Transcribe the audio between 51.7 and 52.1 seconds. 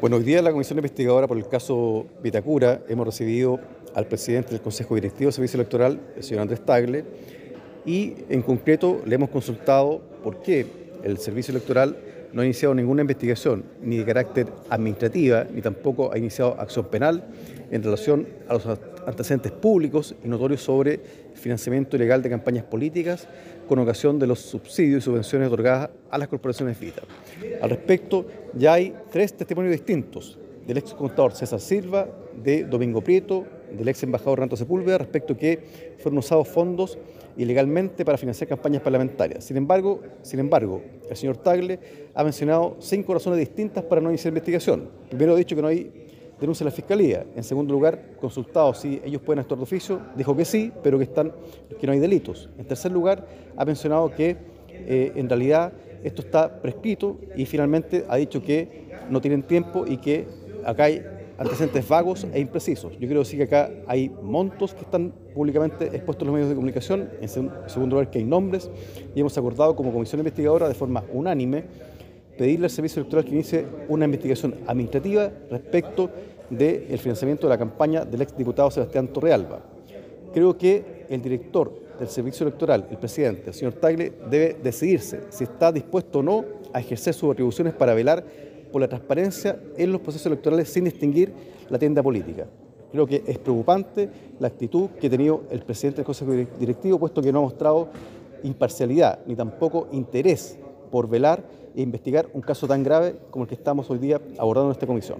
que no hay